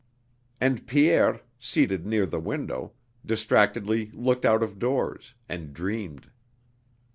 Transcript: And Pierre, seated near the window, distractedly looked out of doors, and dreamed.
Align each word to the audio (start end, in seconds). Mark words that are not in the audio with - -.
And 0.59 0.87
Pierre, 0.87 1.41
seated 1.59 2.07
near 2.07 2.25
the 2.25 2.39
window, 2.39 2.93
distractedly 3.23 4.09
looked 4.15 4.45
out 4.45 4.63
of 4.63 4.79
doors, 4.79 5.35
and 5.47 5.75
dreamed. 5.75 6.31